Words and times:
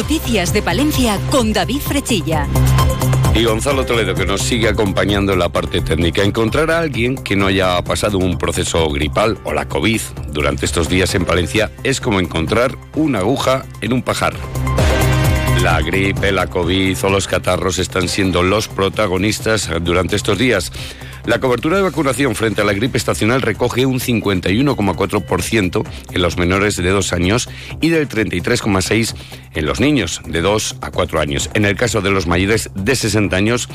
Noticias 0.00 0.54
de 0.54 0.62
Palencia 0.62 1.18
con 1.30 1.52
David 1.52 1.80
Frechilla. 1.80 2.46
Y 3.34 3.44
Gonzalo 3.44 3.84
Toledo, 3.84 4.14
que 4.14 4.24
nos 4.24 4.40
sigue 4.40 4.66
acompañando 4.66 5.34
en 5.34 5.38
la 5.38 5.50
parte 5.50 5.82
técnica. 5.82 6.22
Encontrar 6.22 6.70
a 6.70 6.78
alguien 6.78 7.16
que 7.16 7.36
no 7.36 7.48
haya 7.48 7.84
pasado 7.84 8.16
un 8.16 8.38
proceso 8.38 8.88
gripal 8.88 9.36
o 9.44 9.52
la 9.52 9.68
COVID 9.68 10.00
durante 10.32 10.64
estos 10.64 10.88
días 10.88 11.14
en 11.14 11.26
Palencia 11.26 11.70
es 11.84 12.00
como 12.00 12.18
encontrar 12.18 12.78
una 12.94 13.18
aguja 13.18 13.66
en 13.82 13.92
un 13.92 14.00
pajar. 14.00 14.32
La 15.62 15.82
gripe, 15.82 16.32
la 16.32 16.46
COVID 16.46 16.96
o 17.04 17.10
los 17.10 17.28
catarros 17.28 17.78
están 17.78 18.08
siendo 18.08 18.42
los 18.42 18.68
protagonistas 18.68 19.68
durante 19.82 20.16
estos 20.16 20.38
días. 20.38 20.72
La 21.30 21.38
cobertura 21.38 21.76
de 21.76 21.84
vacunación 21.84 22.34
frente 22.34 22.60
a 22.60 22.64
la 22.64 22.72
gripe 22.72 22.98
estacional 22.98 23.40
recoge 23.40 23.86
un 23.86 24.00
51,4% 24.00 25.86
en 26.10 26.22
los 26.22 26.36
menores 26.36 26.76
de 26.76 26.90
2 26.90 27.12
años 27.12 27.48
y 27.80 27.90
del 27.90 28.08
33,6% 28.08 29.14
en 29.54 29.64
los 29.64 29.78
niños 29.78 30.20
de 30.26 30.40
2 30.40 30.78
a 30.80 30.90
4 30.90 31.20
años. 31.20 31.48
En 31.54 31.66
el 31.66 31.76
caso 31.76 32.00
de 32.00 32.10
los 32.10 32.26
mayores 32.26 32.70
de 32.74 32.96
60 32.96 33.36
años, 33.36 33.68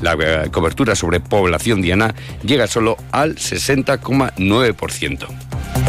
la 0.00 0.14
eh, 0.14 0.48
cobertura 0.50 0.94
sobre 0.94 1.20
población 1.20 1.82
diana 1.82 2.14
llega 2.44 2.66
solo 2.66 2.96
al 3.10 3.36
60,9%. 3.36 5.81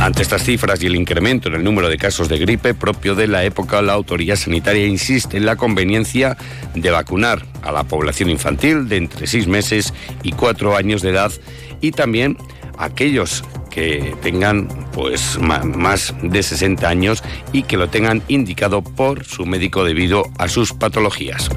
Ante 0.00 0.22
estas 0.22 0.44
cifras 0.44 0.80
y 0.82 0.86
el 0.86 0.94
incremento 0.94 1.48
en 1.48 1.56
el 1.56 1.64
número 1.64 1.88
de 1.88 1.98
casos 1.98 2.28
de 2.28 2.38
gripe 2.38 2.72
propio 2.72 3.16
de 3.16 3.26
la 3.26 3.44
época, 3.44 3.82
la 3.82 3.94
autoridad 3.94 4.36
sanitaria 4.36 4.86
insiste 4.86 5.36
en 5.36 5.44
la 5.44 5.56
conveniencia 5.56 6.36
de 6.74 6.90
vacunar 6.90 7.44
a 7.62 7.72
la 7.72 7.82
población 7.82 8.30
infantil 8.30 8.88
de 8.88 8.96
entre 8.96 9.26
6 9.26 9.48
meses 9.48 9.92
y 10.22 10.32
4 10.32 10.76
años 10.76 11.02
de 11.02 11.10
edad 11.10 11.32
y 11.80 11.90
también 11.90 12.38
aquellos 12.78 13.44
que 13.70 14.14
tengan 14.22 14.68
pues 14.92 15.38
más 15.38 16.14
de 16.22 16.42
60 16.42 16.88
años 16.88 17.24
y 17.52 17.64
que 17.64 17.76
lo 17.76 17.88
tengan 17.88 18.22
indicado 18.28 18.82
por 18.82 19.24
su 19.24 19.46
médico 19.46 19.84
debido 19.84 20.24
a 20.38 20.48
sus 20.48 20.72
patologías. 20.72 21.50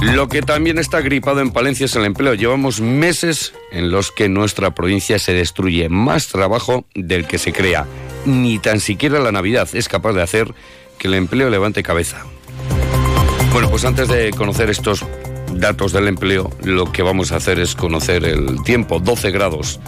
Lo 0.00 0.28
que 0.28 0.42
también 0.42 0.78
está 0.78 1.00
gripado 1.00 1.40
en 1.40 1.50
Palencia 1.50 1.86
es 1.86 1.96
el 1.96 2.04
empleo. 2.04 2.34
Llevamos 2.34 2.80
meses 2.80 3.52
en 3.72 3.90
los 3.90 4.12
que 4.12 4.28
nuestra 4.28 4.72
provincia 4.72 5.18
se 5.18 5.32
destruye 5.32 5.88
más 5.88 6.28
trabajo 6.28 6.84
del 6.94 7.26
que 7.26 7.38
se 7.38 7.52
crea. 7.52 7.86
Ni 8.24 8.58
tan 8.60 8.78
siquiera 8.78 9.18
la 9.18 9.32
Navidad 9.32 9.68
es 9.72 9.88
capaz 9.88 10.12
de 10.12 10.22
hacer 10.22 10.54
que 10.98 11.08
el 11.08 11.14
empleo 11.14 11.50
levante 11.50 11.82
cabeza. 11.82 12.24
Bueno, 13.52 13.70
pues 13.70 13.84
antes 13.84 14.06
de 14.08 14.30
conocer 14.30 14.70
estos 14.70 15.04
datos 15.52 15.92
del 15.92 16.06
empleo, 16.06 16.50
lo 16.62 16.92
que 16.92 17.02
vamos 17.02 17.32
a 17.32 17.36
hacer 17.36 17.58
es 17.58 17.74
conocer 17.74 18.24
el 18.24 18.62
tiempo, 18.62 19.00
12 19.00 19.32
grados. 19.32 19.80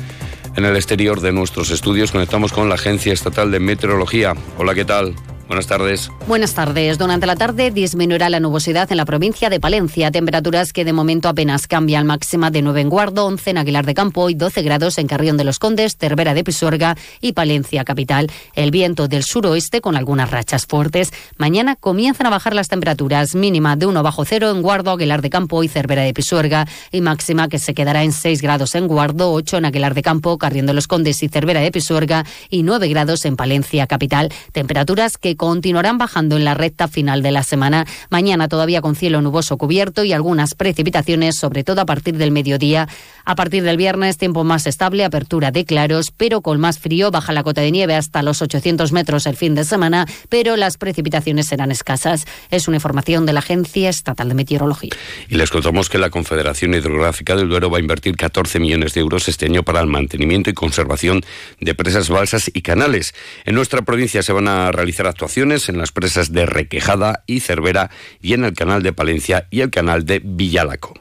En 0.57 0.65
el 0.65 0.75
exterior 0.75 1.21
de 1.21 1.31
nuestros 1.31 1.71
estudios 1.71 2.11
conectamos 2.11 2.53
con 2.53 2.69
la 2.69 2.75
Agencia 2.75 3.13
Estatal 3.13 3.53
de 3.53 3.61
Meteorología. 3.61 4.35
Hola, 4.59 4.75
¿qué 4.75 4.85
tal? 4.85 5.15
Buenas 5.51 5.67
tardes. 5.67 6.13
Buenas 6.29 6.55
tardes. 6.55 6.97
Durante 6.97 7.27
la 7.27 7.35
tarde 7.35 7.73
disminuirá 7.73 8.31
la 8.31 8.39
nubosidad 8.39 8.89
en 8.93 8.97
la 8.99 9.05
provincia 9.05 9.51
de 9.51 9.59
Palencia. 9.59 10.13
Temperaturas 10.13 10.73
que 10.73 10.85
de 10.85 10.93
momento 10.93 11.29
apenas 11.29 11.67
cambian. 11.67 12.07
Máxima 12.07 12.53
de 12.53 12.63
9 12.63 12.83
en 12.83 12.89
Guardo, 12.89 13.27
11 13.27 13.51
en 13.51 13.59
Aguilar 13.59 13.85
de 13.85 13.95
Campo 13.95 14.31
y 14.31 14.35
12 14.35 14.63
grados 14.63 14.97
en 14.99 15.09
Carrión 15.09 15.37
de 15.37 15.43
los 15.43 15.59
Condes, 15.59 15.97
Cervera 15.99 16.35
de 16.35 16.45
Pisuerga 16.45 16.97
y 17.21 17.33
Palencia 17.33 17.83
capital. 17.85 18.31
El 18.55 18.71
viento 18.71 19.09
del 19.09 19.25
suroeste 19.25 19.81
con 19.81 19.97
algunas 19.97 20.31
rachas 20.31 20.67
fuertes. 20.67 21.13
Mañana 21.37 21.75
comienzan 21.75 22.29
a 22.29 22.31
bajar 22.31 22.55
las 22.55 22.69
temperaturas. 22.69 23.35
Mínima 23.35 23.75
de 23.75 23.87
1 23.87 24.05
bajo 24.05 24.25
cero 24.25 24.53
en 24.53 24.63
Guardo, 24.63 24.93
Aguilar 24.93 25.21
de 25.21 25.31
Campo 25.31 25.65
y 25.65 25.69
Cervera 25.69 26.03
de 26.03 26.15
Pisuerga. 26.15 26.69
Y 26.93 27.01
máxima 27.01 27.49
que 27.49 27.59
se 27.59 27.75
quedará 27.75 28.05
en 28.05 28.13
6 28.13 28.41
grados 28.41 28.77
en 28.77 28.87
Guardo, 28.87 29.33
8 29.33 29.57
en 29.57 29.65
Aguilar 29.65 29.95
de 29.95 30.03
Campo, 30.03 30.39
Carrión 30.39 30.67
de 30.67 30.75
los 30.75 30.87
Condes 30.87 31.21
y 31.25 31.29
Cervera 31.29 31.59
de 31.59 31.73
Pisuerga 31.73 32.25
y 32.51 32.63
9 32.63 32.87
grados 32.87 33.25
en 33.25 33.35
Palencia 33.35 33.89
capital. 33.89 34.33
Temperaturas 34.53 35.19
que 35.19 35.40
continuarán 35.41 35.97
bajando 35.97 36.37
en 36.37 36.45
la 36.45 36.53
recta 36.53 36.87
final 36.87 37.23
de 37.23 37.31
la 37.31 37.43
semana. 37.43 37.87
Mañana 38.11 38.47
todavía 38.47 38.83
con 38.83 38.95
cielo 38.95 39.23
nuboso 39.23 39.57
cubierto 39.57 40.05
y 40.05 40.13
algunas 40.13 40.55
precipitaciones, 40.55 41.35
sobre 41.35 41.65
todo 41.65 41.81
a 41.81 41.87
partir 41.87 42.19
del 42.19 42.31
mediodía. 42.31 42.89
A 43.25 43.37
partir 43.37 43.63
del 43.63 43.79
viernes, 43.79 44.19
tiempo 44.19 44.45
más 44.45 44.67
estable, 44.67 45.03
apertura 45.03 45.51
de 45.51 45.65
claros, 45.65 46.11
pero 46.15 46.43
con 46.43 46.61
más 46.61 46.79
frío, 46.79 47.11
baja 47.11 47.33
la 47.33 47.43
cota 47.43 47.63
de 47.63 47.71
nieve 47.71 47.95
hasta 47.95 48.23
los 48.23 48.43
800 48.43 48.93
metros 48.93 49.27
el 49.27 49.35
fin 49.35 49.55
de 49.55 49.65
semana, 49.65 50.07
pero 50.29 50.57
las 50.57 50.77
precipitaciones 50.77 51.47
serán 51.47 51.71
escasas. 51.71 52.27
Es 52.51 52.69
una 52.69 52.77
información 52.77 53.25
de 53.25 53.33
la 53.33 53.39
Agencia 53.39 53.89
Estatal 53.89 54.29
de 54.29 54.35
Meteorología. 54.35 54.91
Y 55.31 55.37
les 55.37 55.49
contamos 55.49 55.89
que 55.89 55.97
la 55.97 56.11
Confederación 56.11 56.75
Hidrográfica 56.75 57.35
del 57.35 57.49
Duero 57.49 57.71
va 57.71 57.79
a 57.79 57.81
invertir 57.81 58.15
14 58.15 58.61
millones 58.61 58.93
de 58.93 59.01
euros 59.01 59.27
este 59.27 59.47
año 59.47 59.63
para 59.63 59.81
el 59.81 59.87
mantenimiento 59.87 60.51
y 60.51 60.53
conservación 60.53 61.23
de 61.61 61.75
presas, 61.75 62.11
balsas 62.11 62.51
y 62.53 62.61
canales. 62.61 63.15
En 63.47 63.55
nuestra 63.55 63.81
provincia 63.81 64.23
se 64.23 64.35
van 64.35 64.47
a 64.47 64.71
realizar 64.71 65.07
actuaciones 65.07 65.30
en 65.37 65.79
las 65.79 65.93
presas 65.93 66.33
de 66.33 66.47
Requejada 66.47 67.23
y 67.27 67.41
Cervera 67.41 67.91
y 68.21 68.35
en 68.35 68.45
el 68.45 68.55
canal 68.55 68.83
de 68.83 68.93
Palencia 68.93 69.47
y 69.51 69.61
el 69.61 69.71
canal 69.71 70.05
de 70.05 70.21
Villalaco. 70.25 70.95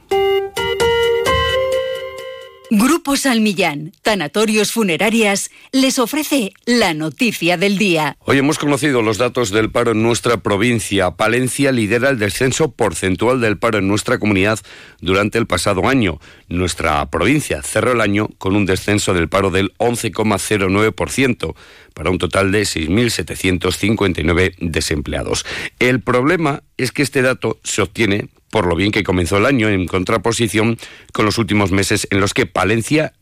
Grupo 2.72 3.16
Salmillán, 3.16 3.90
Tanatorios 4.02 4.70
Funerarias, 4.70 5.50
les 5.72 5.98
ofrece 5.98 6.52
la 6.66 6.94
noticia 6.94 7.56
del 7.56 7.78
día. 7.78 8.16
Hoy 8.20 8.38
hemos 8.38 8.60
conocido 8.60 9.02
los 9.02 9.18
datos 9.18 9.50
del 9.50 9.72
paro 9.72 9.90
en 9.90 10.04
nuestra 10.04 10.36
provincia. 10.36 11.10
Palencia 11.10 11.72
lidera 11.72 12.10
el 12.10 12.20
descenso 12.20 12.70
porcentual 12.70 13.40
del 13.40 13.58
paro 13.58 13.78
en 13.78 13.88
nuestra 13.88 14.20
comunidad 14.20 14.60
durante 15.00 15.36
el 15.38 15.48
pasado 15.48 15.88
año. 15.88 16.20
Nuestra 16.48 17.10
provincia 17.10 17.60
cerró 17.64 17.90
el 17.90 18.00
año 18.00 18.28
con 18.38 18.54
un 18.54 18.66
descenso 18.66 19.14
del 19.14 19.28
paro 19.28 19.50
del 19.50 19.74
11,09% 19.78 21.56
para 21.92 22.10
un 22.10 22.18
total 22.18 22.52
de 22.52 22.62
6.759 22.62 24.54
desempleados. 24.60 25.44
El 25.80 26.02
problema 26.02 26.62
es 26.76 26.92
que 26.92 27.02
este 27.02 27.20
dato 27.22 27.58
se 27.64 27.82
obtiene 27.82 28.28
por 28.50 28.66
lo 28.66 28.76
bien 28.76 28.92
que 28.92 29.04
comenzó 29.04 29.38
el 29.38 29.46
año 29.46 29.68
en 29.68 29.86
contraposición 29.86 30.78
con 31.12 31.24
los 31.24 31.38
últimos 31.38 31.70
meses 31.70 32.06
en 32.10 32.20
los 32.20 32.34
que 32.34 32.46
Palencia 32.46 33.12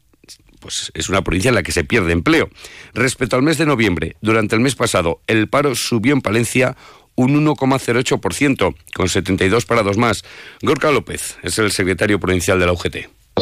pues 0.61 0.91
es 0.95 1.09
una 1.09 1.23
provincia 1.23 1.51
en 1.51 1.55
la 1.55 1.63
que 1.63 1.71
se 1.71 1.85
pierde 1.85 2.13
empleo. 2.13 2.49
Respecto 2.93 3.37
al 3.37 3.43
mes 3.43 3.59
de 3.59 3.67
noviembre, 3.67 4.17
durante 4.21 4.57
el 4.57 4.61
mes 4.61 4.75
pasado, 4.75 5.21
el 5.29 5.49
paro 5.49 5.77
subió 5.77 6.13
en 6.13 6.21
Palencia 6.21 6.77
un 7.15 7.45
1,08%, 7.45 8.75
con 8.95 9.09
72 9.09 9.67
parados 9.67 9.97
más. 9.97 10.25
Gorka 10.63 10.91
López 10.91 11.37
es 11.43 11.59
el 11.59 11.73
secretario 11.73 12.21
provincial 12.21 12.59
de 12.61 12.67
la 12.67 12.73
UGT. 12.73 12.97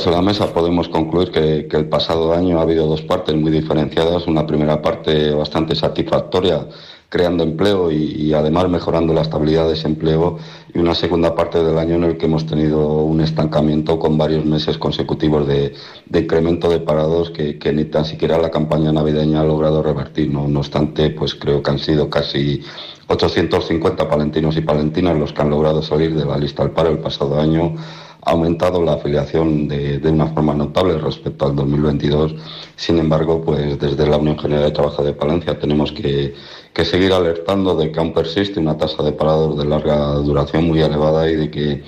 En 0.05 0.13
la 0.13 0.23
mesa 0.23 0.53
podemos 0.53 0.89
concluir 0.89 1.31
que, 1.31 1.69
que, 1.71 1.77
el 1.77 1.89
pasado 1.89 2.35
año 2.35 2.59
ha 2.59 2.63
habido 2.63 2.87
dos 2.87 3.03
partes 3.03 3.35
muy 3.35 3.51
diferenciadas. 3.51 4.27
Una 4.27 4.47
primera 4.47 4.83
parte 4.83 5.31
bastante 5.31 5.75
satisfactoria 5.75 6.67
creando 7.09 7.45
empleo 7.45 7.91
y, 7.91 8.33
además 8.33 8.69
mejorando 8.69 9.15
la 9.15 9.23
estabilidad 9.23 9.67
de 9.69 9.75
ese 9.75 9.87
empleo 9.87 10.39
y 10.75 10.79
una 10.79 10.95
segunda 10.95 11.35
parte 11.35 11.63
del 11.63 11.79
año 11.79 11.95
en 11.95 12.05
el 12.05 12.17
que 12.17 12.27
hemos 12.27 12.47
tenido 12.47 13.05
un 13.05 13.21
estancamiento 13.21 13.99
con 13.99 14.19
varios 14.19 14.45
meses 14.45 14.77
consecutivos 14.79 15.47
de, 15.47 15.73
incremento 16.13 16.69
de 16.69 16.81
parados 16.81 17.31
que, 17.31 17.73
ni 17.73 17.85
tan 17.85 18.05
siquiera 18.05 18.39
la 18.39 18.51
campaña 18.51 18.93
navideña 18.93 19.41
ha 19.41 19.45
logrado 19.45 19.83
revertir. 19.83 20.31
No, 20.31 20.43
obstante, 20.59 21.11
pues 21.11 21.35
creo 21.35 21.63
que 21.63 21.71
han 21.71 21.79
sido 21.79 22.11
casi 22.11 22.63
850 23.09 24.09
palentinos 24.09 24.57
y 24.57 24.63
palentinas 24.63 25.17
los 25.17 25.33
que 25.33 25.43
han 25.43 25.51
logrado 25.51 25.83
salir 25.83 26.15
de 26.15 26.25
la 26.25 26.37
lista 26.37 26.63
al 26.63 26.73
paro 26.73 26.91
el 26.91 26.99
pasado 26.99 27.41
año 27.41 27.75
ha 28.23 28.31
aumentado 28.33 28.83
la 28.83 28.95
afiliación 28.95 29.69
de, 29.69 29.99
de, 29.99 30.11
una 30.11 30.27
forma 30.29 30.55
notable 30.55 30.99
respecto 30.99 31.47
al 31.47 31.57
2022. 31.57 32.35
Sin 32.77 32.99
embargo, 32.99 33.43
pues 33.43 33.79
desde 33.79 34.07
la 34.07 34.17
Unión 34.17 34.39
General 34.39 34.65
de 34.65 34.71
Trabajo 34.73 35.03
de 35.03 35.13
Palencia 35.13 35.59
tenemos 35.59 35.93
que, 35.93 36.35
que 36.73 36.85
seguir 36.85 37.13
alertando 37.13 37.75
de 37.75 37.91
que 37.91 37.99
aún 37.99 38.13
persiste 38.13 38.61
una 38.61 38.77
tasa 38.77 39.03
de 39.03 39.13
parados 39.13 39.57
de 39.57 39.65
larga 39.65 40.15
duración 40.17 40.67
muy 40.67 40.81
elevada 40.81 41.31
y 41.31 41.37
de 41.37 41.51
que 41.51 41.83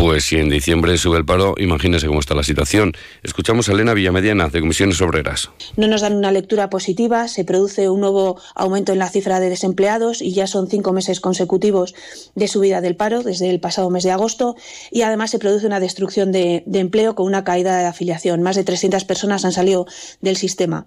pues 0.00 0.24
si 0.24 0.36
en 0.36 0.48
diciembre 0.48 0.96
sube 0.96 1.18
el 1.18 1.26
paro, 1.26 1.54
imagínese 1.58 2.06
cómo 2.06 2.20
está 2.20 2.34
la 2.34 2.42
situación. 2.42 2.94
Escuchamos 3.22 3.68
a 3.68 3.72
Elena 3.72 3.92
Villamediana, 3.92 4.48
de 4.48 4.60
Comisiones 4.60 4.98
Obreras. 5.02 5.50
No 5.76 5.88
nos 5.88 6.00
dan 6.00 6.14
una 6.14 6.32
lectura 6.32 6.70
positiva, 6.70 7.28
se 7.28 7.44
produce 7.44 7.90
un 7.90 8.00
nuevo 8.00 8.40
aumento 8.54 8.94
en 8.94 8.98
la 8.98 9.10
cifra 9.10 9.40
de 9.40 9.50
desempleados 9.50 10.22
y 10.22 10.32
ya 10.32 10.46
son 10.46 10.68
cinco 10.68 10.94
meses 10.94 11.20
consecutivos 11.20 11.94
de 12.34 12.48
subida 12.48 12.80
del 12.80 12.96
paro 12.96 13.22
desde 13.22 13.50
el 13.50 13.60
pasado 13.60 13.90
mes 13.90 14.02
de 14.04 14.10
agosto 14.10 14.56
y 14.90 15.02
además 15.02 15.32
se 15.32 15.38
produce 15.38 15.66
una 15.66 15.80
destrucción 15.80 16.32
de, 16.32 16.64
empleo 16.72 17.14
con 17.14 17.26
una 17.26 17.44
caída 17.44 17.76
de 17.76 17.84
afiliación. 17.84 18.40
Más 18.40 18.56
de 18.56 18.64
300 18.64 19.04
personas 19.04 19.44
han 19.44 19.52
salido 19.52 19.86
del 20.22 20.38
sistema. 20.38 20.86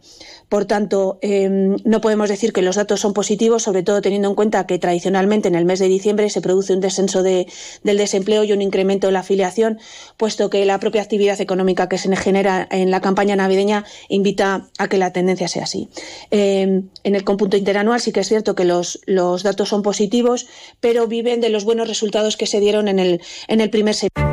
Por 0.49 0.65
tanto, 0.65 1.19
em, 1.21 1.75
no 1.85 2.01
podemos 2.01 2.29
decir 2.29 2.51
que 2.51 2.63
los 2.63 2.77
datos 2.77 3.01
son 3.01 3.13
positivos, 3.13 3.61
sobre 3.61 3.83
todo 3.83 4.01
teniendo 4.01 4.27
en 4.29 4.33
cuenta 4.35 4.65
que 4.65 4.79
tradicionalmente 4.79 5.49
en 5.49 5.55
el 5.55 5.65
mes 5.65 5.77
de 5.77 5.88
diciembre 5.88 6.31
se 6.31 6.41
produce 6.41 6.73
un 6.73 6.79
descenso 6.79 7.21
del 7.21 7.45
desempleo 7.83 8.43
y 8.43 8.53
un 8.53 8.63
incremento 8.63 9.02
la 9.11 9.19
afiliación, 9.19 9.79
puesto 10.17 10.50
que 10.50 10.65
la 10.65 10.79
propia 10.79 11.01
actividad 11.01 11.39
económica 11.41 11.89
que 11.89 11.97
se 11.97 12.13
genera 12.15 12.67
en 12.71 12.91
la 12.91 13.01
campaña 13.01 13.35
navideña 13.35 13.85
invita 14.09 14.67
a 14.77 14.88
que 14.88 14.97
la 14.97 15.13
tendencia 15.13 15.47
sea 15.47 15.63
así. 15.63 15.89
Eh, 16.31 16.83
en 17.03 17.15
el 17.15 17.23
cómputo 17.23 17.57
interanual 17.57 18.00
sí 18.00 18.11
que 18.11 18.21
es 18.21 18.27
cierto 18.27 18.55
que 18.55 18.65
los, 18.65 19.01
los 19.05 19.44
datos 19.44 19.69
son 19.69 19.81
positivos, 19.81 20.47
pero 20.79 21.07
viven 21.07 21.41
de 21.41 21.50
los 21.50 21.63
buenos 21.63 21.88
resultados 21.88 22.38
que 22.38 22.45
se 22.45 22.59
dieron 22.59 22.88
en 22.88 23.00
el, 23.00 23.21
en 23.47 23.61
el 23.61 23.69
primer 23.69 23.95
semestre. 23.95 24.32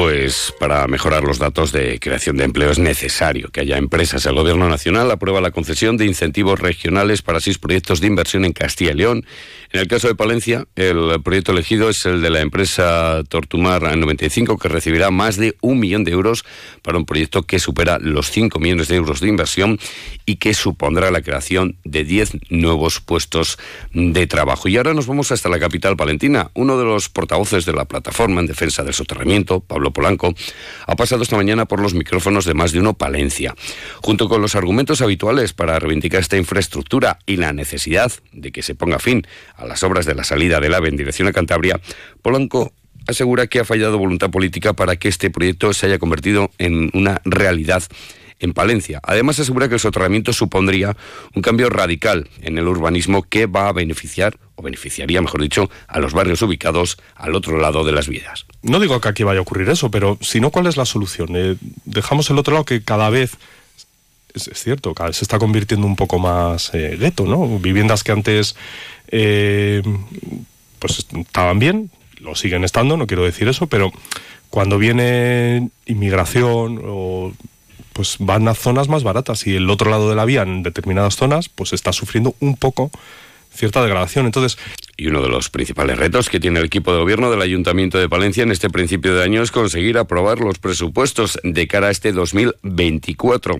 Pues 0.00 0.54
para 0.60 0.86
mejorar 0.86 1.24
los 1.24 1.40
datos 1.40 1.72
de 1.72 1.98
creación 1.98 2.36
de 2.36 2.44
empleo 2.44 2.70
es 2.70 2.78
necesario 2.78 3.48
que 3.48 3.62
haya 3.62 3.78
empresas. 3.78 4.24
El 4.26 4.36
Gobierno 4.36 4.68
Nacional 4.68 5.10
aprueba 5.10 5.40
la 5.40 5.50
concesión 5.50 5.96
de 5.96 6.06
incentivos 6.06 6.60
regionales 6.60 7.20
para 7.20 7.40
seis 7.40 7.58
proyectos 7.58 8.00
de 8.00 8.06
inversión 8.06 8.44
en 8.44 8.52
Castilla 8.52 8.92
y 8.92 8.94
León. 8.94 9.26
En 9.72 9.80
el 9.80 9.88
caso 9.88 10.06
de 10.06 10.14
Palencia, 10.14 10.66
el 10.76 11.20
proyecto 11.24 11.50
elegido 11.50 11.90
es 11.90 12.06
el 12.06 12.22
de 12.22 12.30
la 12.30 12.42
empresa 12.42 13.24
Tortumar 13.28 13.96
95, 13.98 14.56
que 14.56 14.68
recibirá 14.68 15.10
más 15.10 15.36
de 15.36 15.56
un 15.62 15.80
millón 15.80 16.04
de 16.04 16.12
euros 16.12 16.44
para 16.82 16.96
un 16.96 17.04
proyecto 17.04 17.42
que 17.42 17.58
supera 17.58 17.98
los 18.00 18.30
5 18.30 18.60
millones 18.60 18.86
de 18.86 18.94
euros 18.94 19.20
de 19.20 19.28
inversión 19.28 19.80
y 20.24 20.36
que 20.36 20.54
supondrá 20.54 21.10
la 21.10 21.22
creación 21.22 21.76
de 21.82 22.04
10 22.04 22.50
nuevos 22.50 23.00
puestos 23.00 23.58
de 23.92 24.28
trabajo. 24.28 24.68
Y 24.68 24.76
ahora 24.76 24.94
nos 24.94 25.08
vamos 25.08 25.32
hasta 25.32 25.48
la 25.48 25.58
capital 25.58 25.96
palentina. 25.96 26.52
Uno 26.54 26.78
de 26.78 26.84
los 26.84 27.08
portavoces 27.08 27.66
de 27.66 27.72
la 27.72 27.84
plataforma 27.84 28.40
en 28.40 28.46
defensa 28.46 28.84
del 28.84 28.94
soterramiento, 28.94 29.58
Polanco, 29.92 30.34
ha 30.86 30.96
pasado 30.96 31.22
esta 31.22 31.36
mañana 31.36 31.66
por 31.66 31.80
los 31.80 31.94
micrófonos 31.94 32.44
de 32.44 32.54
más 32.54 32.72
de 32.72 32.80
uno 32.80 32.94
Palencia. 32.94 33.54
Junto 34.02 34.28
con 34.28 34.42
los 34.42 34.54
argumentos 34.54 35.00
habituales 35.00 35.52
para 35.52 35.78
reivindicar 35.78 36.20
esta 36.20 36.36
infraestructura 36.36 37.18
y 37.26 37.36
la 37.36 37.52
necesidad 37.52 38.12
de 38.32 38.52
que 38.52 38.62
se 38.62 38.74
ponga 38.74 38.98
fin 38.98 39.26
a 39.56 39.66
las 39.66 39.82
obras 39.82 40.06
de 40.06 40.14
la 40.14 40.24
salida 40.24 40.60
del 40.60 40.74
AVE 40.74 40.88
en 40.88 40.96
dirección 40.96 41.28
a 41.28 41.32
Cantabria, 41.32 41.80
Polanco 42.22 42.72
asegura 43.06 43.46
que 43.46 43.60
ha 43.60 43.64
fallado 43.64 43.98
voluntad 43.98 44.30
política 44.30 44.74
para 44.74 44.96
que 44.96 45.08
este 45.08 45.30
proyecto 45.30 45.72
se 45.72 45.86
haya 45.86 45.98
convertido 45.98 46.50
en 46.58 46.90
una 46.92 47.20
realidad 47.24 47.82
en 48.40 48.52
Palencia. 48.52 49.00
Además, 49.02 49.38
asegura 49.40 49.68
que 49.68 49.74
el 49.74 49.80
soterramiento 49.80 50.32
supondría 50.32 50.96
un 51.34 51.42
cambio 51.42 51.70
radical 51.70 52.28
en 52.42 52.58
el 52.58 52.66
urbanismo 52.66 53.22
que 53.22 53.46
va 53.46 53.68
a 53.68 53.72
beneficiar, 53.72 54.36
o 54.54 54.62
beneficiaría, 54.62 55.20
mejor 55.20 55.42
dicho, 55.42 55.70
a 55.86 55.98
los 55.98 56.12
barrios 56.12 56.42
ubicados 56.42 56.98
al 57.16 57.34
otro 57.34 57.58
lado 57.58 57.84
de 57.84 57.92
las 57.92 58.08
vías. 58.08 58.46
No 58.62 58.80
digo 58.80 59.00
que 59.00 59.08
aquí 59.08 59.22
vaya 59.22 59.38
a 59.38 59.42
ocurrir 59.42 59.68
eso, 59.68 59.90
pero 59.90 60.18
si 60.20 60.40
no, 60.40 60.50
¿cuál 60.50 60.66
es 60.66 60.76
la 60.76 60.84
solución? 60.84 61.28
Eh, 61.34 61.56
dejamos 61.84 62.30
el 62.30 62.38
otro 62.38 62.54
lado 62.54 62.64
que 62.64 62.82
cada 62.82 63.10
vez 63.10 63.38
es, 64.34 64.62
cierto, 64.62 64.94
cada 64.94 65.08
vez 65.08 65.16
se 65.16 65.24
está 65.24 65.38
convirtiendo 65.38 65.86
un 65.86 65.96
poco 65.96 66.18
más 66.18 66.70
eh, 66.74 66.96
gueto, 66.98 67.24
¿no? 67.24 67.58
Viviendas 67.58 68.04
que 68.04 68.12
antes 68.12 68.56
eh, 69.08 69.82
pues 70.78 71.06
estaban 71.12 71.58
bien, 71.58 71.90
lo 72.20 72.34
siguen 72.34 72.64
estando, 72.64 72.96
no 72.96 73.06
quiero 73.06 73.24
decir 73.24 73.48
eso, 73.48 73.66
pero 73.66 73.92
cuando 74.50 74.78
viene 74.78 75.70
inmigración 75.86 76.80
o 76.84 77.32
pues 77.98 78.14
van 78.20 78.46
a 78.46 78.54
zonas 78.54 78.88
más 78.88 79.02
baratas 79.02 79.44
y 79.48 79.56
el 79.56 79.68
otro 79.68 79.90
lado 79.90 80.08
de 80.08 80.14
la 80.14 80.24
vía 80.24 80.42
en 80.42 80.62
determinadas 80.62 81.16
zonas 81.16 81.48
pues 81.48 81.72
está 81.72 81.92
sufriendo 81.92 82.36
un 82.38 82.54
poco 82.54 82.92
cierta 83.52 83.82
degradación. 83.82 84.24
Entonces, 84.26 84.56
y 84.96 85.08
uno 85.08 85.20
de 85.20 85.28
los 85.28 85.50
principales 85.50 85.98
retos 85.98 86.30
que 86.30 86.38
tiene 86.38 86.60
el 86.60 86.66
equipo 86.66 86.92
de 86.92 87.00
gobierno 87.00 87.28
del 87.28 87.42
Ayuntamiento 87.42 87.98
de 87.98 88.08
Palencia 88.08 88.44
en 88.44 88.52
este 88.52 88.70
principio 88.70 89.16
de 89.16 89.24
año 89.24 89.42
es 89.42 89.50
conseguir 89.50 89.98
aprobar 89.98 90.38
los 90.38 90.60
presupuestos 90.60 91.40
de 91.42 91.66
cara 91.66 91.88
a 91.88 91.90
este 91.90 92.12
2024. 92.12 93.58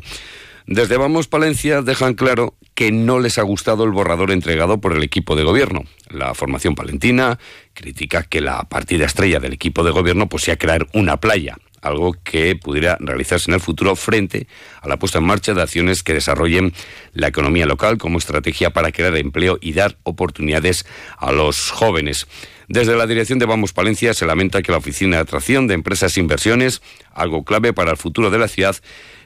Desde 0.69 0.96
Vamos 0.99 1.26
Palencia 1.26 1.82
dejan 1.82 2.14
claro 2.14 2.55
que 2.76 2.93
no 2.93 3.19
les 3.19 3.38
ha 3.38 3.43
gustado 3.43 3.82
el 3.82 3.90
borrador 3.90 4.31
entregado 4.31 4.81
por 4.81 4.93
el 4.93 5.02
equipo 5.02 5.35
de 5.35 5.43
gobierno. 5.43 5.82
La 6.11 6.32
formación 6.35 6.76
palentina 6.76 7.40
critica 7.75 8.23
que 8.23 8.40
la 8.40 8.62
partida 8.69 9.05
estrella 9.05 9.40
del 9.40 9.55
equipo 9.55 9.82
de 9.82 9.90
gobierno 9.90 10.29
pues 10.29 10.44
sea 10.44 10.56
crear 10.56 10.87
una 10.93 11.17
playa 11.17 11.56
algo 11.82 12.14
que 12.25 12.56
pudiera 12.56 12.96
realizarse 13.00 13.50
en 13.50 13.54
el 13.54 13.60
futuro 13.60 13.96
frente 13.96 14.46
a 14.80 14.88
la 14.88 14.98
puesta 14.98 15.19
en 15.19 15.25
marcha 15.25 15.54
de 15.54 15.62
acciones 15.62 16.02
que 16.02 16.14
desarrollen 16.14 16.72
la 17.12 17.28
economía 17.28 17.66
local 17.66 17.98
como 17.98 18.19
estrategia 18.19 18.70
para 18.70 18.92
crear 18.92 19.16
empleo 19.16 19.58
y 19.60 19.72
dar 19.72 19.96
oportunidades 20.02 20.86
a 21.16 21.32
los 21.32 21.70
jóvenes. 21.70 22.26
Desde 22.69 22.96
la 22.96 23.06
dirección 23.06 23.38
de 23.38 23.46
Vamos 23.46 23.72
Palencia 23.72 24.12
se 24.12 24.26
lamenta 24.26 24.60
que 24.60 24.72
la 24.72 24.78
Oficina 24.78 25.16
de 25.16 25.22
Atracción 25.22 25.66
de 25.66 25.75
Empresas 25.75 26.16
e 26.16 26.20
Inversiones, 26.20 26.82
algo 27.14 27.42
clave 27.42 27.72
para 27.72 27.92
el 27.92 27.96
futuro 27.96 28.30
de 28.30 28.38
la 28.38 28.46
ciudad, 28.46 28.76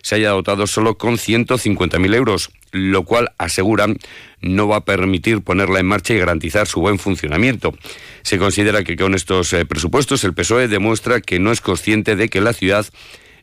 se 0.02 0.14
haya 0.14 0.30
dotado 0.30 0.66
solo 0.66 0.96
con 0.96 1.14
150.000 1.14 2.14
euros, 2.14 2.50
lo 2.72 3.04
cual 3.04 3.32
aseguran 3.38 3.98
no 4.40 4.66
va 4.66 4.76
a 4.76 4.84
permitir 4.84 5.42
ponerla 5.42 5.78
en 5.78 5.86
marcha 5.86 6.14
y 6.14 6.18
garantizar 6.18 6.66
su 6.66 6.80
buen 6.80 6.98
funcionamiento. 6.98 7.74
Se 8.22 8.38
considera 8.38 8.82
que 8.82 8.96
con 8.96 9.14
estos 9.14 9.52
eh, 9.52 9.64
presupuestos 9.64 10.24
el 10.24 10.34
PSOE 10.34 10.68
demuestra 10.68 11.20
que 11.20 11.38
no 11.38 11.52
es 11.52 11.60
consciente 11.60 12.16
de 12.16 12.28
que 12.28 12.40
la 12.40 12.52
ciudad 12.52 12.86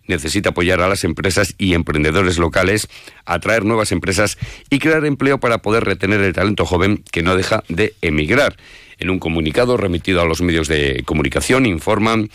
necesita 0.10 0.50
apoyar 0.50 0.82
a 0.82 0.90
las 0.90 1.04
empresas 1.04 1.54
y 1.58 1.76
emprendedores 1.76 2.40
locales, 2.40 2.90
atraer 3.26 3.64
nuevas 3.64 3.92
empresas 3.92 4.38
y 4.70 4.80
crear 4.80 5.06
empleo 5.06 5.40
para 5.40 5.60
poder 5.60 5.86
retener 5.86 6.20
el 6.22 6.34
talento 6.34 6.66
joven 6.66 7.04
que 7.12 7.22
no 7.22 7.38
deja 7.38 7.64
de 7.70 7.94
emigrar. 8.02 8.58
En 8.98 9.10
un 9.10 9.20
comunicado 9.20 9.78
remitido 9.78 10.22
a 10.22 10.26
los 10.26 10.42
medios 10.42 10.68
de 10.68 11.04
comunicación 11.06 11.66
informan 11.66 12.30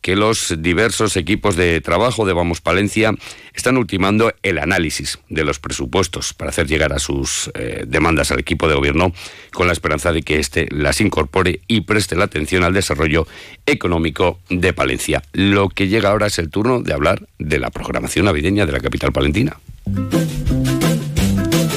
que 0.00 0.16
los 0.16 0.54
diversos 0.58 1.16
equipos 1.16 1.56
de 1.56 1.80
trabajo 1.80 2.26
de 2.26 2.32
Vamos 2.32 2.60
Palencia 2.60 3.12
están 3.54 3.76
ultimando 3.76 4.32
el 4.42 4.58
análisis 4.58 5.18
de 5.28 5.44
los 5.44 5.58
presupuestos 5.58 6.34
para 6.34 6.50
hacer 6.50 6.66
llegar 6.66 6.92
a 6.92 6.98
sus 6.98 7.50
eh, 7.54 7.84
demandas 7.86 8.30
al 8.30 8.38
equipo 8.38 8.68
de 8.68 8.74
gobierno 8.74 9.12
con 9.52 9.66
la 9.66 9.72
esperanza 9.72 10.12
de 10.12 10.22
que 10.22 10.38
éste 10.38 10.68
las 10.70 11.00
incorpore 11.00 11.60
y 11.66 11.82
preste 11.82 12.16
la 12.16 12.24
atención 12.24 12.62
al 12.64 12.74
desarrollo 12.74 13.26
económico 13.66 14.38
de 14.48 14.72
Palencia. 14.72 15.22
Lo 15.32 15.68
que 15.68 15.88
llega 15.88 16.10
ahora 16.10 16.26
es 16.26 16.38
el 16.38 16.50
turno 16.50 16.80
de 16.82 16.92
hablar 16.92 17.26
de 17.38 17.58
la 17.58 17.70
programación 17.70 18.26
navideña 18.26 18.66
de 18.66 18.72
la 18.72 18.80
capital 18.80 19.12
palentina. 19.12 19.58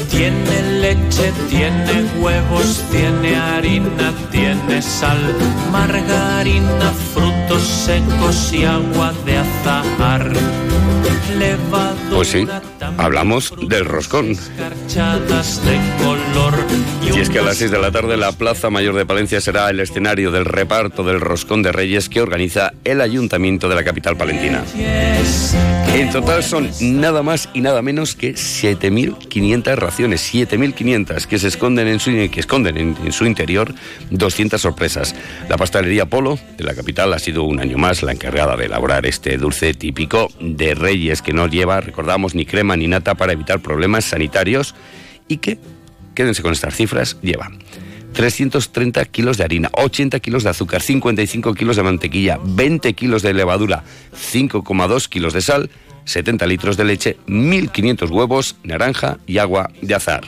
Tiene 0.09 0.81
leche, 0.81 1.31
tiene 1.49 2.03
huevos, 2.19 2.83
tiene 2.91 3.35
harina, 3.35 4.13
tiene 4.31 4.81
sal, 4.81 5.35
margarina, 5.71 6.93
frutos 7.51 7.67
secos 7.67 8.53
y 8.53 8.63
agua 8.63 9.13
de 9.25 9.37
azahar. 9.37 10.31
Pues 12.13 12.27
sí, 12.29 12.47
hablamos 12.97 13.53
del 13.67 13.85
roscón. 13.85 14.37
Y 17.13 17.19
es 17.19 17.29
que 17.29 17.39
a 17.39 17.41
las 17.41 17.57
6 17.57 17.71
de 17.71 17.79
la 17.79 17.91
tarde 17.91 18.15
la 18.15 18.31
Plaza 18.31 18.69
Mayor 18.69 18.95
de 18.95 19.05
Palencia 19.05 19.41
será 19.41 19.69
el 19.69 19.79
escenario 19.79 20.31
del 20.31 20.45
reparto 20.45 21.03
del 21.03 21.19
roscón 21.19 21.61
de 21.61 21.71
Reyes 21.71 22.07
que 22.09 22.21
organiza 22.21 22.73
el 22.83 23.01
Ayuntamiento 23.01 23.67
de 23.67 23.75
la 23.75 23.83
capital 23.83 24.15
palentina. 24.15 24.63
En 25.93 26.09
total 26.09 26.41
son 26.41 26.69
nada 26.79 27.21
más 27.21 27.49
y 27.53 27.59
nada 27.59 27.81
menos 27.81 28.15
que 28.15 28.33
7.500 28.33 29.75
raciones, 29.75 30.33
7.500 30.33 31.25
que 31.25 31.37
se 31.37 31.49
esconden 31.49 31.89
en 31.89 31.99
su, 31.99 32.11
que 32.11 32.39
esconden 32.39 32.77
en, 32.77 33.11
su 33.11 33.25
interior 33.25 33.73
200 34.09 34.61
sorpresas. 34.61 35.13
La 35.49 35.57
pastelería 35.57 36.05
Polo 36.05 36.39
de 36.57 36.63
la 36.63 36.73
capital 36.73 37.13
ha 37.13 37.19
sido 37.19 37.43
un 37.43 37.59
año 37.59 37.77
más 37.77 38.03
la 38.03 38.13
encargada 38.13 38.55
de 38.55 38.65
elaborar 38.65 39.05
este 39.05 39.37
dulce 39.37 39.73
típico 39.73 40.29
de 40.39 40.75
Reyes 40.75 41.21
que 41.21 41.33
no 41.33 41.47
lleva, 41.47 41.81
recordamos, 41.81 42.35
ni 42.35 42.45
crema 42.45 42.77
ni 42.77 42.87
nata 42.87 43.15
para 43.15 43.33
evitar 43.33 43.59
problemas 43.59 44.05
sanitarios 44.05 44.75
y 45.27 45.37
que, 45.37 45.57
quédense 46.21 46.43
con 46.43 46.53
estas 46.53 46.75
cifras, 46.75 47.17
lleva 47.23 47.49
330 48.13 49.05
kilos 49.05 49.37
de 49.37 49.43
harina, 49.43 49.71
80 49.73 50.19
kilos 50.19 50.43
de 50.43 50.51
azúcar, 50.51 50.83
55 50.83 51.55
kilos 51.55 51.77
de 51.77 51.81
mantequilla, 51.83 52.37
20 52.43 52.93
kilos 52.93 53.23
de 53.23 53.33
levadura, 53.33 53.83
5,2 54.13 55.09
kilos 55.09 55.33
de 55.33 55.41
sal, 55.41 55.71
70 56.05 56.45
litros 56.45 56.77
de 56.77 56.83
leche, 56.83 57.17
1.500 57.25 58.11
huevos, 58.11 58.55
naranja 58.63 59.17
y 59.25 59.39
agua 59.39 59.71
de 59.81 59.95
azar. 59.95 60.21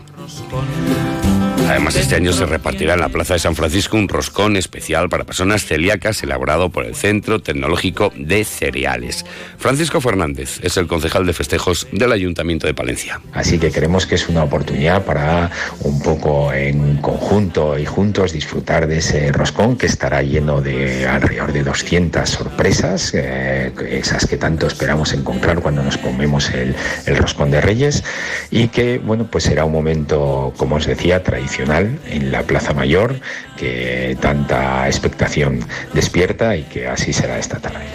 Además, 1.69 1.95
este 1.95 2.15
año 2.15 2.33
se 2.33 2.45
repartirá 2.45 2.93
en 2.93 2.99
la 2.99 3.09
Plaza 3.09 3.35
de 3.35 3.39
San 3.39 3.55
Francisco 3.55 3.95
un 3.95 4.09
roscón 4.09 4.57
especial 4.57 5.07
para 5.07 5.23
personas 5.23 5.65
celíacas 5.65 6.21
elaborado 6.21 6.69
por 6.69 6.85
el 6.85 6.93
Centro 6.93 7.41
Tecnológico 7.41 8.11
de 8.17 8.43
Cereales. 8.43 9.25
Francisco 9.57 10.01
Fernández 10.01 10.59
es 10.61 10.75
el 10.75 10.87
concejal 10.87 11.25
de 11.25 11.33
festejos 11.33 11.87
del 11.91 12.11
Ayuntamiento 12.11 12.67
de 12.67 12.73
Palencia. 12.73 13.21
Así 13.31 13.59
que 13.59 13.71
creemos 13.71 14.05
que 14.05 14.15
es 14.15 14.27
una 14.27 14.43
oportunidad 14.43 15.03
para 15.03 15.51
un 15.79 16.01
poco 16.01 16.51
en 16.51 16.97
conjunto 16.97 17.79
y 17.79 17.85
juntos 17.85 18.33
disfrutar 18.33 18.87
de 18.87 18.97
ese 18.97 19.31
roscón 19.31 19.77
que 19.77 19.85
estará 19.85 20.21
lleno 20.21 20.61
de 20.61 21.07
alrededor 21.07 21.53
de 21.53 21.63
200 21.63 22.29
sorpresas, 22.29 23.13
eh, 23.13 23.71
esas 23.89 24.27
que 24.27 24.35
tanto 24.35 24.67
esperamos 24.67 25.13
encontrar 25.13 25.61
cuando 25.61 25.81
nos 25.81 25.97
comemos 25.97 26.49
el, 26.51 26.75
el 27.05 27.15
roscón 27.15 27.51
de 27.51 27.61
Reyes 27.61 28.03
y 28.51 28.67
que, 28.67 28.97
bueno, 28.97 29.27
pues 29.31 29.45
será 29.45 29.63
un 29.63 29.71
momento, 29.71 30.53
como 30.57 30.75
os 30.75 30.85
decía, 30.85 31.23
tradicional 31.23 31.52
en 31.59 32.31
la 32.31 32.43
Plaza 32.43 32.73
Mayor 32.73 33.19
que 33.57 34.17
tanta 34.19 34.87
expectación 34.87 35.59
despierta 35.93 36.55
y 36.55 36.63
que 36.63 36.87
así 36.87 37.13
será 37.13 37.37
esta 37.37 37.59
tarde. 37.59 37.85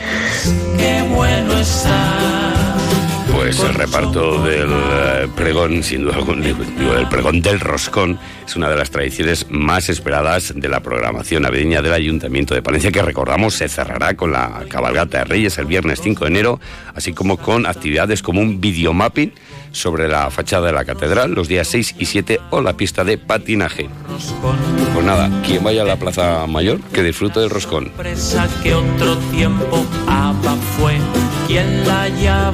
Pues 3.49 3.61
el 3.61 3.75
reparto 3.75 4.45
del 4.45 4.69
eh, 4.71 5.29
pregón, 5.35 5.83
sin 5.83 6.03
duda 6.03 6.17
algún, 6.17 6.45
el 6.45 7.09
pregón 7.09 7.41
del 7.41 7.61
roscón 7.61 8.19
es 8.47 8.57
una 8.57 8.69
de 8.69 8.77
las 8.77 8.91
tradiciones 8.91 9.47
más 9.49 9.89
esperadas 9.89 10.53
de 10.55 10.69
la 10.69 10.81
programación 10.81 11.45
navideña 11.45 11.81
del 11.81 11.95
Ayuntamiento 11.95 12.55
de 12.55 12.61
Palencia, 12.61 12.93
que 12.93 13.01
recordamos 13.01 13.55
se 13.55 13.71
cerrará 13.71 14.15
con 14.17 14.33
la 14.33 14.67
cabalgata 14.69 15.21
de 15.21 15.25
Reyes 15.25 15.57
el 15.57 15.65
viernes 15.65 16.01
5 16.03 16.27
de 16.27 16.31
enero, 16.31 16.61
así 16.95 17.15
como 17.15 17.39
con 17.39 17.65
actividades 17.65 18.21
como 18.21 18.43
un 18.43 18.61
videomapping 18.61 19.33
sobre 19.73 20.09
la 20.09 20.31
fachada 20.31 20.67
de 20.67 20.73
la 20.75 20.85
catedral 20.85 21.33
los 21.33 21.49
días 21.49 21.69
6 21.69 21.95
y 21.99 22.05
7 22.05 22.41
o 22.51 22.61
la 22.61 22.75
pista 22.75 23.03
de 23.03 23.17
patinaje. 23.17 23.89
Pues 24.93 25.07
nada, 25.07 25.31
quien 25.43 25.65
vaya 25.65 25.83
a 25.83 25.87
la 25.87 25.97
Plaza 25.97 26.47
Mayor, 26.47 26.81
que 26.93 27.03
disfrute 27.03 27.41
del 27.41 27.49
roscón. 27.49 27.93
que 28.63 28.75
otro 28.75 29.17
tiempo 29.33 29.87
fue 30.79 30.99
quien 31.49 31.87
la 31.87 32.53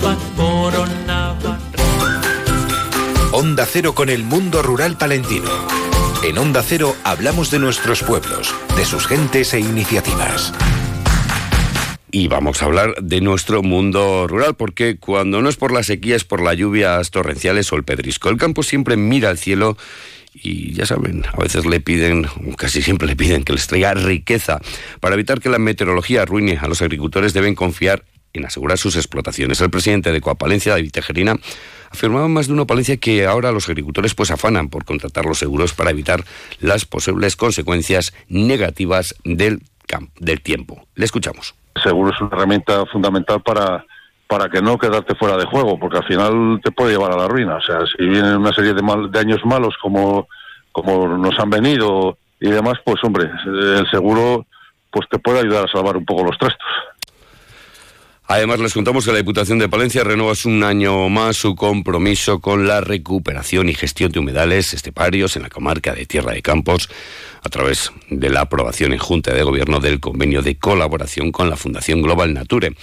Onda 3.33 3.67
Cero 3.67 3.93
con 3.93 4.09
el 4.09 4.23
mundo 4.23 4.63
rural 4.63 4.97
palentino. 4.97 5.51
En 6.23 6.39
Onda 6.39 6.63
Cero 6.63 6.95
hablamos 7.03 7.51
de 7.51 7.59
nuestros 7.59 8.05
pueblos, 8.05 8.55
de 8.77 8.85
sus 8.85 9.09
gentes 9.09 9.53
e 9.53 9.59
iniciativas. 9.59 10.53
Y 12.13 12.29
vamos 12.29 12.63
a 12.63 12.67
hablar 12.67 12.95
de 13.03 13.21
nuestro 13.21 13.65
mundo 13.65 14.29
rural, 14.29 14.55
porque 14.55 14.97
cuando 14.97 15.43
no 15.43 15.49
es 15.49 15.57
por 15.57 15.73
las 15.73 15.87
sequías, 15.87 16.23
por 16.23 16.41
las 16.41 16.57
lluvias 16.57 17.11
torrenciales 17.11 17.73
o 17.73 17.77
el 17.77 17.83
pedrisco, 17.83 18.29
el 18.29 18.37
campo 18.37 18.63
siempre 18.63 18.97
mira 18.97 19.29
al 19.29 19.39
cielo 19.39 19.77
y 20.33 20.73
ya 20.73 20.87
saben, 20.87 21.25
a 21.33 21.43
veces 21.43 21.67
le 21.67 21.81
piden, 21.81 22.29
casi 22.57 22.81
siempre 22.81 23.09
le 23.09 23.17
piden 23.17 23.43
que 23.43 23.55
les 23.55 23.67
traiga 23.67 23.95
riqueza. 23.95 24.61
Para 25.01 25.15
evitar 25.15 25.41
que 25.41 25.49
la 25.49 25.59
meteorología 25.59 26.23
arruine 26.23 26.59
a 26.61 26.69
los 26.69 26.81
agricultores 26.81 27.33
deben 27.33 27.57
confiar 27.57 28.05
en 28.35 28.45
asegurar 28.45 28.76
sus 28.76 28.97
explotaciones. 28.97 29.61
El 29.61 29.71
presidente 29.71 30.12
de 30.12 30.21
Coapalencia, 30.21 30.73
David 30.73 30.91
Tejerina, 30.91 31.37
afirmaba 31.91 32.29
más 32.29 32.49
de 32.49 32.53
una 32.53 32.67
Palencia 32.67 32.97
que 32.97 33.25
ahora 33.25 33.53
los 33.53 33.69
agricultores 33.69 34.14
pues 34.14 34.31
afanan 34.31 34.69
por 34.69 34.85
contratar 34.85 35.25
los 35.25 35.38
seguros 35.38 35.73
para 35.73 35.91
evitar 35.91 36.25
las 36.61 36.85
posibles 36.85 37.37
consecuencias 37.37 38.12
negativas 38.29 39.14
del, 39.25 39.62
del 40.19 40.41
tiempo. 40.43 40.87
Le 40.97 41.05
escuchamos. 41.05 41.55
El 41.76 41.83
seguro 41.83 42.11
es 42.12 42.21
una 42.21 42.31
herramienta 42.37 42.85
fundamental 42.87 43.41
para 43.43 43.85
para 44.26 44.49
que 44.49 44.62
no 44.62 44.79
quedarte 44.79 45.14
fuera 45.14 45.37
de 45.37 45.45
juego, 45.45 45.79
porque 45.79 45.99
al 45.99 46.07
final 46.07 46.59
te 46.64 46.73
puede 46.73 46.93
llevar 46.93 47.12
a 47.12 47.17
la 47.17 47.29
ruina. 47.29 47.57
O 47.57 47.61
sea, 47.61 47.81
si 47.87 48.05
vienen 48.05 48.37
una 48.37 48.53
serie 48.53 48.73
de, 48.73 48.83
de 49.11 49.19
años 49.19 49.41
malos 49.45 49.75
como, 49.81 50.29
como 50.73 51.07
nos 51.19 51.38
han 51.38 51.50
venido 51.50 52.17
y 52.41 52.50
demás, 52.50 52.79
pues 52.85 52.97
hombre, 53.05 53.31
el 53.45 53.88
seguro 53.91 54.47
pues 54.91 55.09
te 55.11 55.19
puede 55.19 55.41
ayudar 55.41 55.67
a 55.67 55.73
salvar 55.73 55.97
un 55.97 56.05
poco 56.05 56.25
los 56.25 56.38
trastos. 56.38 56.67
Además, 58.26 58.59
les 58.59 58.73
contamos 58.73 59.04
que 59.04 59.12
la 59.12 59.19
Diputación 59.19 59.59
de 59.59 59.69
Palencia 59.69 60.02
renueva 60.02 60.33
un 60.47 60.64
año 60.64 61.11
más 61.11 61.37
su 61.37 61.54
compromiso 61.54 62.40
con 62.40 62.66
la 62.66 62.81
recuperación 62.81 63.69
y 63.69 63.75
gestión 63.75 64.12
de 64.12 64.19
humedales 64.19 64.73
esteparios 64.73 65.37
en 65.37 65.43
la 65.43 65.50
comarca 65.50 65.95
de 65.95 66.07
Tierra 66.07 66.33
de 66.33 66.40
Campos 66.40 66.88
a 67.43 67.49
través 67.50 67.93
de 68.09 68.31
la 68.31 68.40
aprobación 68.40 68.95
en 68.95 68.99
Junta 68.99 69.35
de 69.35 69.43
Gobierno 69.43 69.78
del 69.78 70.00
convenio 70.00 70.40
de 70.40 70.57
colaboración 70.57 71.33
con 71.33 71.50
la 71.50 71.57
Fundación 71.57 72.00
Global 72.00 72.33
Nature. 72.33 72.75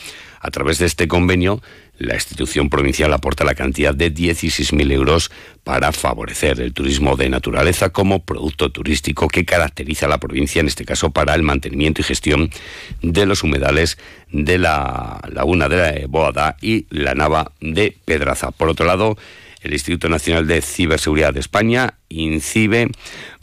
A 0.43 0.50
través 0.50 0.79
de 0.79 0.88
este 0.88 1.07
convenio, 1.07 1.62
la 2.00 2.15
institución 2.15 2.69
provincial 2.69 3.13
aporta 3.13 3.43
la 3.43 3.53
cantidad 3.53 3.93
de 3.93 4.12
16.000 4.12 4.91
euros 4.91 5.31
para 5.63 5.91
favorecer 5.91 6.60
el 6.60 6.74
turismo 6.74 7.15
de 7.15 7.29
naturaleza 7.29 7.91
como 7.91 8.25
producto 8.25 8.71
turístico 8.71 9.27
que 9.27 9.45
caracteriza 9.45 10.07
a 10.07 10.10
la 10.10 10.17
provincia, 10.17 10.60
en 10.60 10.67
este 10.67 10.83
caso 10.83 11.12
para 11.12 11.36
el 11.36 11.43
mantenimiento 11.43 12.01
y 12.01 12.05
gestión 12.05 12.50
de 13.03 13.27
los 13.27 13.43
humedales 13.43 14.00
de 14.31 14.57
la 14.57 15.21
laguna 15.31 15.69
de 15.69 15.77
la 15.77 16.07
Boada 16.07 16.57
y 16.60 16.88
la 16.89 17.13
Nava 17.13 17.51
de 17.62 17.95
Pedraza. 18.03 18.50
Por 18.50 18.69
otro 18.69 18.88
lado, 18.88 19.17
el 19.62 19.74
Instituto 19.74 20.10
Nacional 20.10 20.48
de 20.48 20.62
Ciberseguridad 20.62 21.34
de 21.34 21.39
España, 21.39 21.96
INCIBE, 22.10 22.89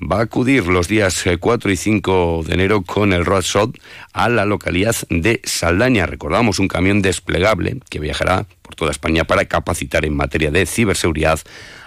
va 0.01 0.19
a 0.19 0.23
acudir 0.23 0.67
los 0.67 0.89
días 0.89 1.25
4 1.39 1.71
eh, 1.71 1.73
y 1.73 1.77
5 1.77 2.45
de 2.47 2.55
enero 2.55 2.83
con 2.83 3.13
el 3.13 3.25
Roadshot 3.25 3.79
a 4.13 4.29
la 4.29 4.45
localidad 4.45 4.97
de 5.11 5.41
Saldaña. 5.45 6.07
Recordamos 6.07 6.59
un 6.59 6.69
camión 6.69 7.03
desplegable 7.03 7.79
que 7.89 8.01
viajará 8.01 8.47
por 8.63 8.75
toda 8.75 8.91
España 8.91 9.25
para 9.25 9.45
capacitar 9.45 10.05
en 10.05 10.17
materia 10.17 10.51
de 10.51 10.67
ciberseguridad 10.67 11.41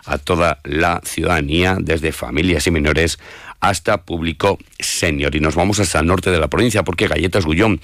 a 0.06 0.18
toda 0.18 0.60
la 0.64 1.02
ciudadanía, 1.04 1.78
desde 1.80 2.12
familias 2.12 2.66
y 2.68 2.72
menores 2.72 3.20
hasta 3.60 4.04
público 4.04 4.58
senior. 4.80 5.36
Y 5.36 5.40
nos 5.40 5.56
vamos 5.56 5.80
hasta 5.80 6.00
el 6.00 6.08
norte 6.08 6.32
de 6.32 6.40
la 6.40 6.48
provincia 6.48 6.84
porque 6.84 7.08
Galletas 7.08 7.46
Gullón 7.46 7.80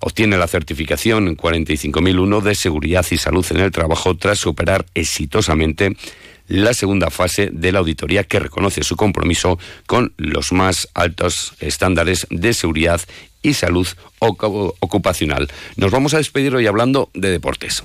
obtiene 0.00 0.38
la 0.38 0.46
certificación 0.46 1.34
45001 1.34 2.40
de 2.40 2.54
seguridad 2.54 3.06
y 3.10 3.16
salud 3.16 3.46
en 3.50 3.60
el 3.60 3.70
trabajo 3.70 4.16
tras 4.16 4.38
superar 4.38 4.86
exitosamente 4.94 5.96
la 6.48 6.72
segunda 6.72 7.10
fase 7.10 7.50
de 7.52 7.72
la 7.72 7.78
auditoría 7.78 8.24
que 8.24 8.38
reconoce 8.40 8.82
su 8.82 8.96
compromiso 8.96 9.58
con 9.86 10.12
los 10.16 10.52
más 10.52 10.88
altos 10.94 11.52
estándares 11.60 12.26
de 12.30 12.54
seguridad 12.54 13.00
y 13.42 13.54
salud 13.54 13.86
ocupacional. 14.18 15.48
Nos 15.76 15.90
vamos 15.90 16.14
a 16.14 16.18
despedir 16.18 16.54
hoy 16.54 16.66
hablando 16.66 17.10
de 17.14 17.30
deportes. 17.30 17.84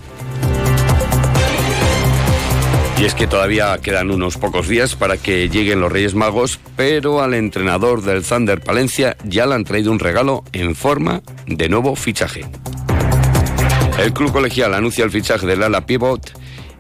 Y 3.03 3.05
es 3.05 3.15
que 3.15 3.27
todavía 3.27 3.77
quedan 3.79 4.12
unos 4.12 4.38
pocos 4.38 4.69
días 4.69 4.95
para 4.95 5.17
que 5.17 5.50
lleguen 5.50 5.81
los 5.81 5.91
Reyes 5.91 6.15
Magos, 6.15 6.57
pero 6.77 7.22
al 7.22 7.33
entrenador 7.33 8.01
del 8.01 8.24
Thunder 8.24 8.62
Palencia 8.62 9.17
ya 9.25 9.45
le 9.45 9.55
han 9.55 9.65
traído 9.65 9.91
un 9.91 10.00
regalo 10.00 10.45
en 10.53 10.74
forma 10.74 11.22
de 11.45 11.67
nuevo 11.67 11.98
fichaje. 11.98 12.45
El 14.00 14.13
club 14.13 14.31
colegial 14.31 14.74
anuncia 14.74 15.03
el 15.03 15.12
fichaje 15.12 15.45
del 15.45 15.63
ala 15.63 15.86
pivot 15.86 16.31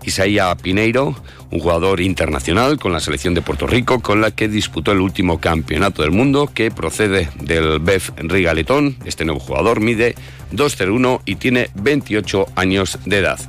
Isaía 0.05 0.55
Pineiro, 0.55 1.13
un 1.51 1.59
jugador 1.59 1.99
internacional 1.99 2.79
con 2.79 2.93
la 2.93 3.01
selección 3.01 3.33
de 3.33 3.41
Puerto 3.41 3.67
Rico, 3.67 3.99
con 3.99 4.21
la 4.21 4.31
que 4.31 4.47
disputó 4.47 4.93
el 4.93 5.01
último 5.01 5.41
campeonato 5.41 6.03
del 6.03 6.11
mundo, 6.11 6.49
que 6.53 6.71
procede 6.71 7.27
del 7.41 7.79
BEF 7.79 8.11
Rigaletón. 8.15 8.95
Este 9.03 9.25
nuevo 9.25 9.41
jugador 9.41 9.81
mide 9.81 10.15
2'01 10.53 11.19
y 11.25 11.35
tiene 11.35 11.69
28 11.75 12.45
años 12.55 12.97
de 13.03 13.17
edad. 13.17 13.39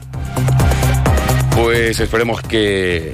Pues 1.54 2.00
esperemos 2.00 2.42
que 2.42 3.12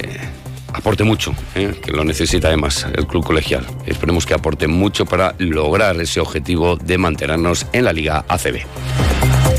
aporte 0.72 1.04
mucho, 1.04 1.34
¿eh? 1.54 1.74
que 1.82 1.92
lo 1.92 2.04
necesita 2.04 2.48
además 2.48 2.86
el 2.94 3.06
club 3.06 3.24
colegial. 3.24 3.66
Esperemos 3.86 4.24
que 4.24 4.34
aporte 4.34 4.66
mucho 4.66 5.04
para 5.04 5.34
lograr 5.38 6.00
ese 6.00 6.20
objetivo 6.20 6.76
de 6.76 6.98
mantenernos 6.98 7.66
en 7.72 7.84
la 7.84 7.92
Liga 7.92 8.24
ACB. 8.28 8.60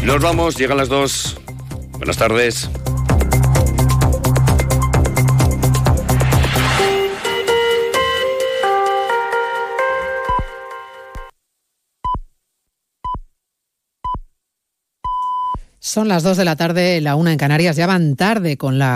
Nos 0.03 0.21
vamos, 0.21 0.57
llegan 0.57 0.77
las 0.77 0.89
dos. 0.89 1.39
Buenas 1.91 2.17
tardes. 2.17 2.69
Son 15.91 16.07
las 16.07 16.23
dos 16.23 16.37
de 16.37 16.45
la 16.45 16.55
tarde, 16.55 17.01
la 17.01 17.17
una 17.17 17.33
en 17.33 17.37
Canarias, 17.37 17.75
ya 17.75 17.85
van 17.85 18.15
tarde 18.15 18.55
con 18.55 18.79
la 18.79 18.89